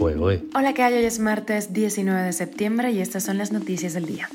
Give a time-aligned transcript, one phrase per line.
[0.00, 0.94] Hola, ¿qué hay?
[0.94, 4.28] Hoy es martes 19 de septiembre y estas son las noticias del día.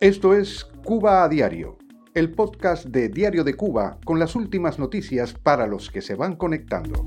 [0.00, 1.78] Esto es Cuba a Diario,
[2.12, 6.36] el podcast de Diario de Cuba con las últimas noticias para los que se van
[6.36, 7.06] conectando.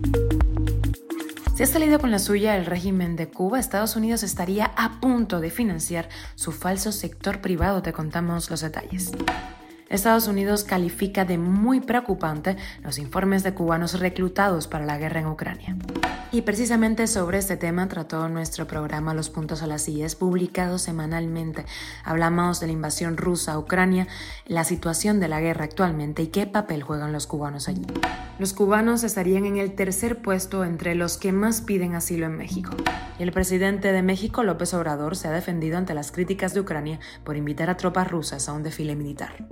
[1.55, 5.39] Si ha salido con la suya el régimen de Cuba, Estados Unidos estaría a punto
[5.39, 7.83] de financiar su falso sector privado.
[7.83, 9.11] Te contamos los detalles.
[9.89, 15.27] Estados Unidos califica de muy preocupante los informes de cubanos reclutados para la guerra en
[15.27, 15.77] Ucrania.
[16.33, 21.65] Y precisamente sobre este tema trató nuestro programa Los Puntos a las IES, publicado semanalmente.
[22.05, 24.07] Hablamos de la invasión rusa a Ucrania,
[24.47, 27.85] la situación de la guerra actualmente y qué papel juegan los cubanos allí.
[28.39, 32.71] Los cubanos estarían en el tercer puesto entre los que más piden asilo en México.
[33.19, 37.01] Y el presidente de México, López Obrador, se ha defendido ante las críticas de Ucrania
[37.25, 39.45] por invitar a tropas rusas a un desfile militar.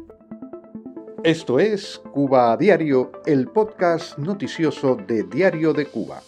[1.25, 6.21] Esto es Cuba a Diario, el podcast noticioso de Diario de Cuba.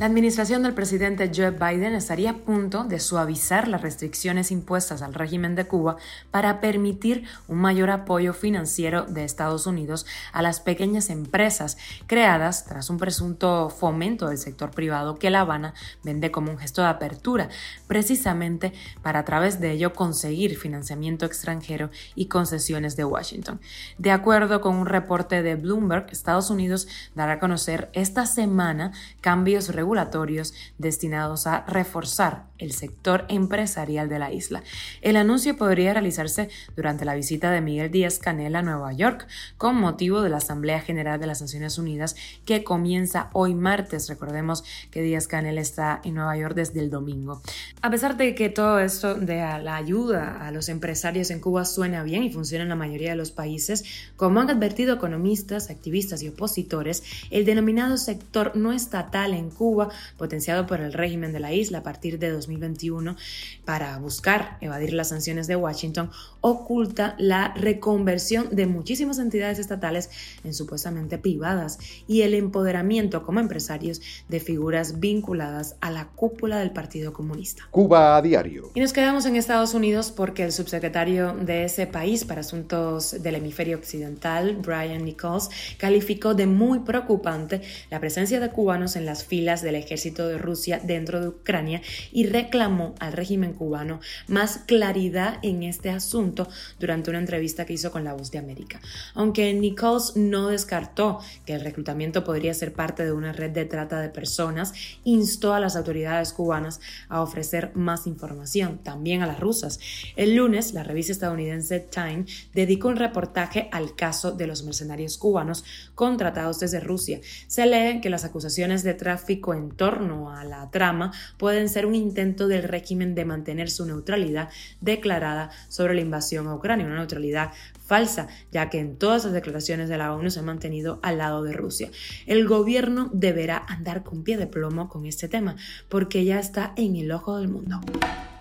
[0.00, 5.12] La administración del presidente Joe Biden estaría a punto de suavizar las restricciones impuestas al
[5.12, 5.98] régimen de Cuba
[6.30, 12.88] para permitir un mayor apoyo financiero de Estados Unidos a las pequeñas empresas creadas tras
[12.88, 17.50] un presunto fomento del sector privado que La Habana vende como un gesto de apertura,
[17.86, 23.60] precisamente para a través de ello conseguir financiamiento extranjero y concesiones de Washington.
[23.98, 29.68] De acuerdo con un reporte de Bloomberg, Estados Unidos dará a conocer esta semana cambios
[29.68, 34.62] regulatorios regulatorios destinados a reforzar el sector empresarial de la isla.
[35.02, 39.76] El anuncio podría realizarse durante la visita de Miguel Díaz Canel a Nueva York con
[39.76, 44.08] motivo de la Asamblea General de las Naciones Unidas que comienza hoy martes.
[44.08, 47.42] Recordemos que Díaz Canel está en Nueva York desde el domingo.
[47.82, 52.04] A pesar de que todo esto de la ayuda a los empresarios en Cuba suena
[52.04, 53.84] bien y funciona en la mayoría de los países,
[54.16, 59.69] como han advertido economistas, activistas y opositores, el denominado sector no estatal en Cuba
[60.16, 63.16] potenciado por el régimen de la isla a partir de 2021
[63.64, 70.10] para buscar evadir las sanciones de Washington, oculta la reconversión de muchísimas entidades estatales
[70.44, 76.70] en supuestamente privadas y el empoderamiento como empresarios de figuras vinculadas a la cúpula del
[76.70, 77.68] Partido Comunista.
[77.70, 78.70] Cuba a diario.
[78.74, 83.36] Y nos quedamos en Estados Unidos porque el subsecretario de ese país para asuntos del
[83.36, 89.59] hemisferio occidental, Brian Nichols, calificó de muy preocupante la presencia de cubanos en las filas
[89.62, 91.82] del ejército de Rusia dentro de Ucrania
[92.12, 96.48] y reclamó al régimen cubano más claridad en este asunto
[96.78, 98.80] durante una entrevista que hizo con La Voz de América.
[99.14, 104.00] Aunque Nichols no descartó que el reclutamiento podría ser parte de una red de trata
[104.00, 104.72] de personas,
[105.04, 109.80] instó a las autoridades cubanas a ofrecer más información, también a las rusas.
[110.16, 115.64] El lunes, la revista estadounidense Time dedicó un reportaje al caso de los mercenarios cubanos
[115.94, 117.20] contratados desde Rusia.
[117.46, 121.94] Se lee que las acusaciones de tráfico en torno a la trama pueden ser un
[121.94, 124.48] intento del régimen de mantener su neutralidad
[124.80, 127.52] declarada sobre la invasión a Ucrania, una neutralidad
[127.84, 131.42] falsa, ya que en todas las declaraciones de la ONU se ha mantenido al lado
[131.42, 131.90] de Rusia.
[132.26, 135.56] El gobierno deberá andar con pie de plomo con este tema,
[135.88, 137.80] porque ya está en el ojo del mundo.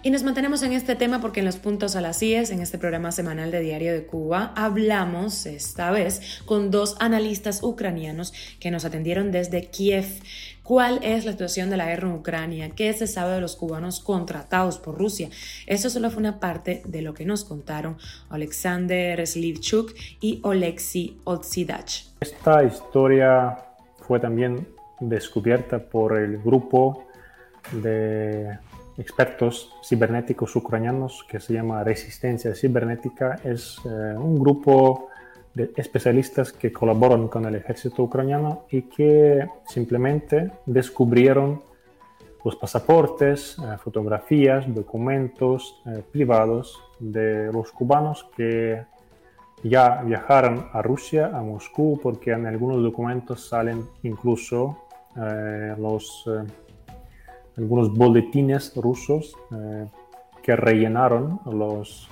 [0.02, 2.78] Y nos mantenemos en este tema porque en los puntos a las IES, en este
[2.78, 8.86] programa semanal de Diario de Cuba, hablamos esta vez con dos analistas ucranianos que nos
[8.86, 10.06] atendieron desde Kiev.
[10.64, 12.70] ¿Cuál es la situación de la guerra en Ucrania?
[12.70, 15.28] ¿Qué se sabe de los cubanos contratados por Rusia?
[15.68, 17.98] Eso solo fue una parte de lo que nos contaron
[18.30, 22.06] Alexander Slivchuk y Oleksiy Otsidach.
[22.22, 23.58] Esta historia
[24.08, 24.66] fue también
[25.02, 27.06] descubierta por el grupo
[27.74, 28.58] de
[29.00, 33.40] expertos cibernéticos ucranianos que se llama Resistencia Cibernética.
[33.44, 35.08] Es eh, un grupo
[35.54, 41.62] de especialistas que colaboran con el ejército ucraniano y que simplemente descubrieron
[42.44, 48.84] los pasaportes, eh, fotografías, documentos eh, privados de los cubanos que
[49.64, 54.86] ya viajaron a Rusia, a Moscú, porque en algunos documentos salen incluso
[55.78, 56.26] los
[57.59, 59.86] algunos boletines rusos eh,
[60.42, 62.07] que rellenaron los,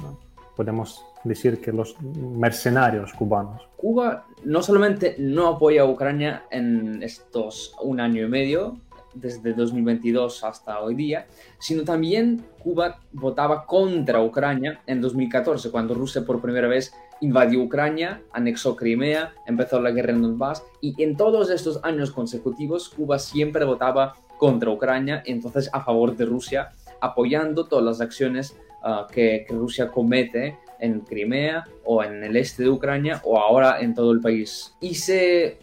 [0.56, 3.68] podemos decir que los mercenarios cubanos.
[3.78, 8.78] Cuba no solamente no apoya a Ucrania en estos un año y medio,
[9.14, 11.26] desde 2022 hasta hoy día,
[11.60, 18.22] sino también Cuba votaba contra Ucrania en 2014, cuando Rusia por primera vez invadió Ucrania,
[18.32, 23.66] anexó Crimea, empezó la guerra en Donbass, y en todos estos años consecutivos Cuba siempre
[23.66, 29.90] votaba contra Ucrania, entonces a favor de Rusia, apoyando todas las acciones ah, que, Rusia
[29.90, 34.76] comete en Crimea o en el este de Ucrania o ahora en todo el país.
[34.80, 35.54] Y si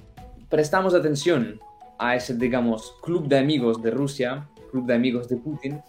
[0.48, 1.60] prestamos atención
[1.98, 5.80] a ese, digamos, club de amigos de Rusia, club de amigos de Putin,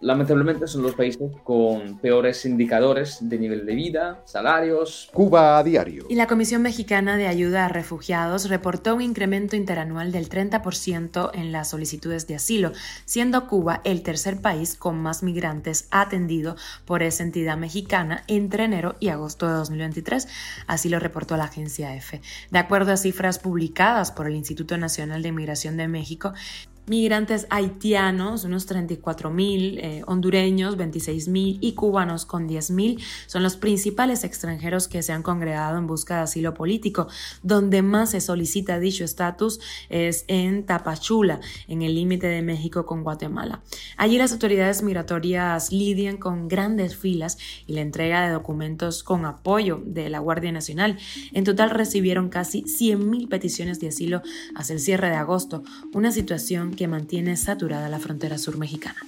[0.00, 5.10] lamentablemente son los países con peores indicadores de nivel de vida, salarios.
[5.12, 6.06] Cuba a diario.
[6.08, 11.52] Y la Comisión Mexicana de Ayuda a Refugiados reportó un incremento interanual del 30% en
[11.52, 12.72] las solicitudes de asilo,
[13.04, 18.96] siendo Cuba el tercer país con más migrantes atendido por esa entidad mexicana entre enero
[19.00, 20.28] y agosto de 2023.
[20.66, 22.22] Así lo reportó la agencia EFE.
[22.50, 26.32] De acuerdo a cifras publicadas por el Instituto Nacional de Inmigración de México,
[26.90, 33.44] migrantes haitianos, unos 34 mil, eh, hondureños 26 mil y cubanos con 10 mil son
[33.44, 37.06] los principales extranjeros que se han congregado en busca de asilo político.
[37.44, 41.38] Donde más se solicita dicho estatus es en Tapachula,
[41.68, 43.62] en el límite de México con Guatemala.
[43.96, 47.38] Allí las autoridades migratorias lidian con grandes filas
[47.68, 50.98] y la entrega de documentos con apoyo de la Guardia Nacional.
[51.32, 54.22] En total recibieron casi 100 mil peticiones de asilo
[54.56, 55.62] hasta el cierre de agosto,
[55.94, 59.06] una situación que mantiene saturada la frontera sur mexicana.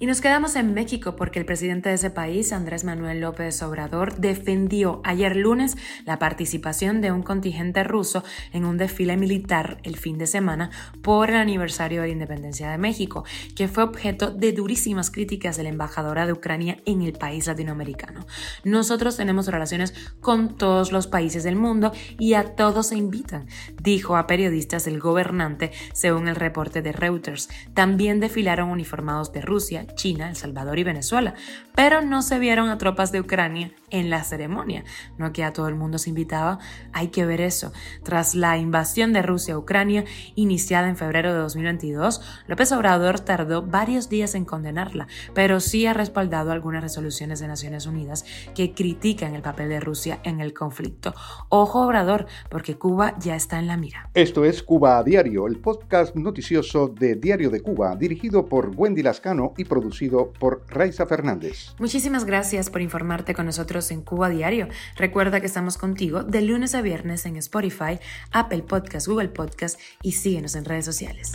[0.00, 4.16] Y nos quedamos en México porque el presidente de ese país, Andrés Manuel López Obrador,
[4.16, 10.18] defendió ayer lunes la participación de un contingente ruso en un desfile militar el fin
[10.18, 10.70] de semana
[11.02, 13.24] por el aniversario de la independencia de México,
[13.54, 18.26] que fue objeto de durísimas críticas de la embajadora de Ucrania en el país latinoamericano.
[18.64, 23.46] Nosotros tenemos relaciones con todos los países del mundo y a todos se invitan,
[23.80, 27.48] dijo a periodistas el gobernante según el reporte de Reuters.
[27.74, 31.34] También desfilaron uniformados de Rusia, China, El Salvador y Venezuela,
[31.74, 34.84] pero no se vieron a tropas de Ucrania en la ceremonia.
[35.18, 36.58] No que a todo el mundo se invitaba,
[36.92, 37.72] hay que ver eso.
[38.02, 40.04] Tras la invasión de Rusia a Ucrania,
[40.34, 45.94] iniciada en febrero de 2022, López Obrador tardó varios días en condenarla, pero sí ha
[45.94, 48.24] respaldado algunas resoluciones de Naciones Unidas
[48.54, 51.14] que critican el papel de Rusia en el conflicto.
[51.48, 54.10] Ojo Obrador, porque Cuba ya está en la mira.
[54.14, 59.02] Esto es Cuba a Diario, el podcast noticioso de Diario de Cuba, dirigido por Wendy
[59.02, 61.74] Lascano y producido por Raiza Fernández.
[61.78, 64.68] Muchísimas gracias por informarte con nosotros en Cuba Diario.
[64.96, 67.98] Recuerda que estamos contigo de lunes a viernes en Spotify,
[68.32, 71.32] Apple Podcast, Google Podcast y síguenos en redes sociales.